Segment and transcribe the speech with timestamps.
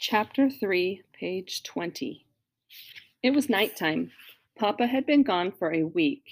[0.00, 2.24] Chapter 3, page 20.
[3.24, 4.12] It was nighttime.
[4.56, 6.22] Papa had been gone for a week.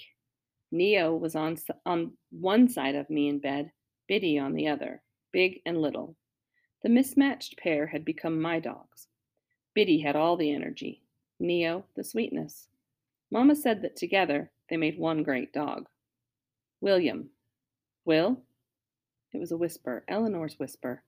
[0.71, 3.73] Neo was on, on one side of me in bed,
[4.07, 5.01] Biddy on the other,
[5.33, 6.15] big and little.
[6.81, 9.09] The mismatched pair had become my dogs.
[9.73, 11.01] Biddy had all the energy,
[11.37, 12.69] Neo the sweetness.
[13.31, 15.89] Mamma said that together they made one great dog.
[16.79, 17.31] William.
[18.05, 18.37] Will?
[19.33, 21.03] It was a whisper, Eleanor's whisper.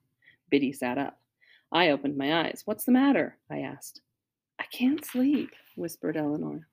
[0.50, 1.20] Biddy sat up.
[1.72, 2.64] I opened my eyes.
[2.66, 3.38] What's the matter?
[3.50, 4.02] I asked.
[4.60, 6.68] I can't sleep, whispered Eleanor.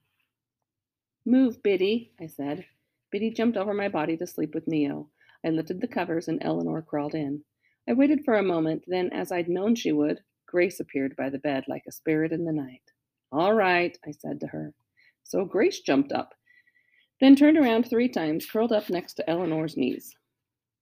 [1.25, 2.65] Move, Biddy, I said.
[3.11, 5.09] Biddy jumped over my body to sleep with Neo.
[5.45, 7.43] I lifted the covers and Eleanor crawled in.
[7.89, 11.39] I waited for a moment, then, as I'd known she would, Grace appeared by the
[11.39, 12.83] bed like a spirit in the night.
[13.31, 14.73] All right, I said to her.
[15.25, 16.35] So Grace jumped up,
[17.21, 20.15] then turned around three times, curled up next to Eleanor's knees.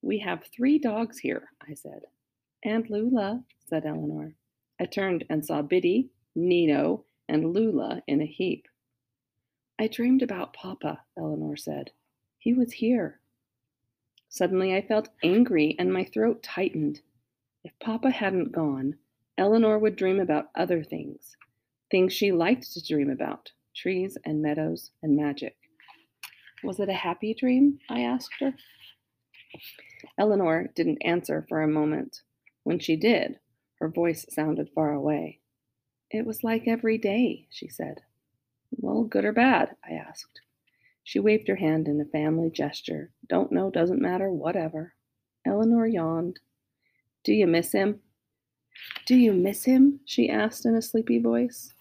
[0.03, 2.03] We have three dogs here, I said.
[2.65, 4.35] And Lula, said Eleanor.
[4.81, 8.67] I turned and saw Biddy, Neo, and Lula in a heap.
[9.79, 11.91] I dreamed about Papa, Eleanor said.
[12.39, 13.21] He was here.
[14.29, 17.01] Suddenly I felt angry and my throat tightened.
[17.65, 18.97] If Papa hadn't gone,
[19.37, 21.37] Eleanor would dream about other things,
[21.91, 25.56] things she liked to dream about trees and meadows and magic.
[26.62, 27.78] Was it a happy dream?
[27.91, 28.55] I asked her.
[30.19, 32.23] Eleanor didn't answer for a moment.
[32.65, 33.39] When she did,
[33.79, 35.41] her voice sounded far away.
[36.11, 38.01] It was like every day, she said.
[38.71, 39.77] Well, good or bad?
[39.84, 40.41] I asked.
[41.03, 43.11] She waved her hand in a family gesture.
[43.29, 44.95] Don't know, doesn't matter, whatever.
[45.45, 46.41] Eleanor yawned.
[47.23, 48.01] Do you miss him?
[49.06, 50.01] Do you miss him?
[50.06, 51.75] she asked in a sleepy voice.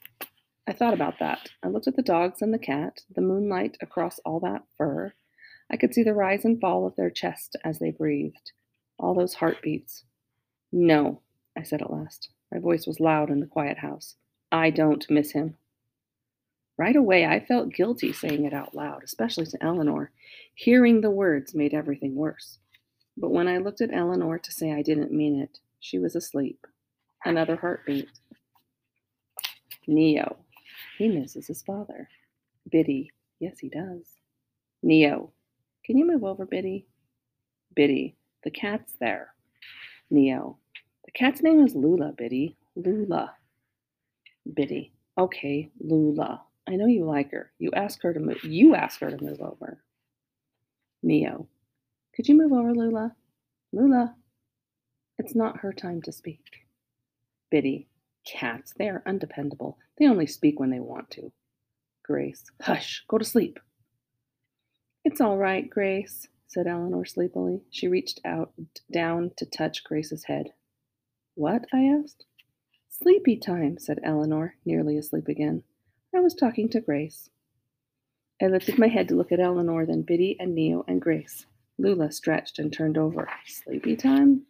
[0.68, 1.50] I thought about that.
[1.64, 5.14] I looked at the dogs and the cat, the moonlight across all that fur.
[5.72, 8.52] I could see the rise and fall of their chest as they breathed,
[9.00, 10.04] all those heartbeats.
[10.76, 11.22] No,
[11.56, 12.30] I said at last.
[12.52, 14.16] My voice was loud in the quiet house.
[14.52, 15.56] I don't miss him.
[16.78, 20.12] Right away, I felt guilty saying it out loud, especially to Eleanor.
[20.56, 22.58] Hearing the words made everything worse.
[23.16, 26.66] But when I looked at Eleanor to say I didn't mean it, she was asleep.
[27.24, 28.10] Another heartbeat.
[29.88, 30.38] Neo.
[30.98, 32.10] He misses his father.
[32.72, 33.12] Biddy.
[33.40, 34.08] Yes, he does.
[34.82, 35.34] Neo.
[35.86, 36.88] Can you move over, Biddy?
[37.76, 38.16] Biddy.
[38.44, 39.36] The cat's there.
[40.10, 40.58] Neo.
[41.14, 42.58] Cat's name is Lula, Biddy.
[42.76, 43.36] Lula.
[44.52, 44.94] Biddy.
[45.18, 46.42] Okay, Lula.
[46.68, 47.52] I know you like her.
[47.60, 48.44] You ask her to move.
[48.44, 49.84] You ask her to move over.
[51.04, 51.48] Neo.
[52.16, 53.16] Could you move over, Lula?
[53.72, 54.16] Lula.
[55.20, 56.42] It's not her time to speak.
[57.52, 57.88] Biddy.
[58.26, 58.74] Cats.
[58.76, 59.78] They are undependable.
[60.00, 61.32] They only speak when they want to.
[62.04, 62.44] Grace.
[62.62, 63.04] Hush.
[63.08, 63.60] Go to sleep.
[65.06, 67.62] It's all right, Grace, said Eleanor sleepily.
[67.70, 68.54] She reached out
[68.92, 70.54] down to touch Grace's head.
[71.36, 71.66] What?
[71.74, 72.26] I asked.
[72.90, 75.64] Sleepy time, said Eleanor, nearly asleep again.
[76.16, 77.30] I was talking to Grace.
[78.42, 81.46] I lifted my head to look at Eleanor, then Biddy and Neo and Grace.
[81.78, 83.28] Lula stretched and turned over.
[83.48, 84.44] Sleepy time?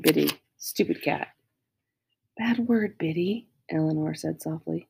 [0.00, 1.28] Biddy, stupid cat.
[2.36, 4.88] Bad word, Biddy, Eleanor said softly.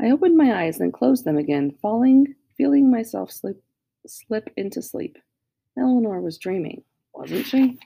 [0.00, 3.62] I opened my eyes and closed them again, falling, feeling myself slip,
[4.06, 5.18] slip into sleep.
[5.78, 7.78] Eleanor was dreaming, wasn't she?